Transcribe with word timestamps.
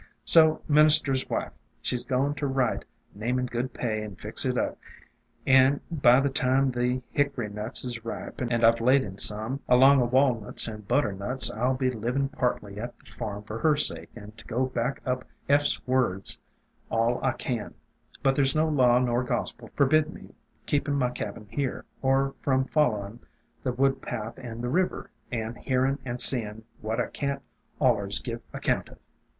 "So 0.35 0.63
minister's 0.67 1.29
wife, 1.29 1.51
she 1.79 1.95
's 1.95 2.03
goin' 2.03 2.33
ter 2.33 2.47
write, 2.47 2.85
namin' 3.13 3.45
good 3.45 3.71
pay 3.71 4.01
and 4.01 4.19
fix 4.19 4.45
it 4.45 4.57
up, 4.57 4.79
an' 5.45 5.79
by 5.91 6.19
the 6.19 6.27
time 6.31 6.71
the 6.71 7.03
hick 7.11 7.35
THE 7.35 7.43
DRAPERY 7.45 7.45
OF 7.45 7.53
VINES 7.53 7.53
319 7.53 7.53
ory 7.53 7.63
nuts 7.63 7.85
is 7.85 8.05
ripe, 8.05 8.41
and 8.41 8.63
I 8.63 8.71
've 8.71 8.81
laid 8.83 9.03
in 9.03 9.19
some, 9.19 9.59
along 9.69 10.01
o' 10.01 10.05
walnuts 10.05 10.67
and 10.67 10.87
butternuts, 10.87 11.51
I 11.51 11.57
'11 11.59 11.75
be 11.77 11.91
livin' 11.91 12.29
partly 12.29 12.79
at 12.79 12.97
the 12.97 13.05
farm 13.13 13.43
for 13.43 13.59
her 13.59 13.77
sake 13.77 14.09
and 14.15 14.35
to 14.39 14.65
back 14.73 15.03
up 15.05 15.23
Eph's 15.47 15.85
words 15.85 16.39
all 16.89 17.23
I 17.23 17.33
can. 17.33 17.75
But 18.23 18.35
there 18.35 18.43
's 18.43 18.55
no 18.55 18.67
law 18.67 18.97
nor 18.97 19.23
gospel 19.23 19.67
ter 19.67 19.73
forbid 19.75 20.11
me 20.11 20.33
keepin' 20.65 20.95
my 20.95 21.11
cabin 21.11 21.45
here, 21.47 21.85
or 22.01 22.33
from 22.41 22.63
followin' 22.65 23.19
the 23.61 23.71
wood 23.73 24.01
path 24.01 24.33
and 24.39 24.63
the 24.63 24.69
river, 24.69 25.11
and 25.31 25.59
hearin' 25.59 25.99
and 26.03 26.19
seein' 26.19 26.63
what 26.81 26.99
I 26.99 27.05
can't 27.05 27.43
allers 27.79 28.19
give 28.19 28.41
account 28.51 28.89
of. 28.89 28.97